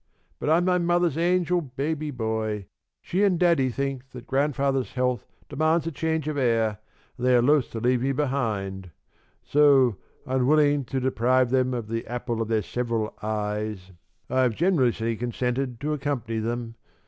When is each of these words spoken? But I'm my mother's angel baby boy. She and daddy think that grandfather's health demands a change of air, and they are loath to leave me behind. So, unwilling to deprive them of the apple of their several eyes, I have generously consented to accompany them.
But 0.39 0.49
I'm 0.49 0.65
my 0.65 0.79
mother's 0.79 1.15
angel 1.15 1.61
baby 1.61 2.09
boy. 2.09 2.65
She 3.03 3.23
and 3.23 3.37
daddy 3.39 3.69
think 3.69 4.09
that 4.13 4.25
grandfather's 4.25 4.93
health 4.93 5.27
demands 5.47 5.85
a 5.85 5.91
change 5.91 6.27
of 6.27 6.39
air, 6.39 6.79
and 7.19 7.27
they 7.27 7.35
are 7.35 7.41
loath 7.43 7.69
to 7.73 7.79
leave 7.79 8.01
me 8.01 8.11
behind. 8.11 8.89
So, 9.43 9.97
unwilling 10.25 10.85
to 10.85 10.99
deprive 10.99 11.51
them 11.51 11.75
of 11.75 11.87
the 11.87 12.07
apple 12.07 12.41
of 12.41 12.47
their 12.47 12.63
several 12.63 13.13
eyes, 13.21 13.91
I 14.27 14.41
have 14.41 14.55
generously 14.55 15.15
consented 15.17 15.79
to 15.81 15.93
accompany 15.93 16.39
them. 16.39 16.77